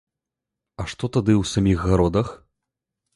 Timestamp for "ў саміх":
1.33-1.77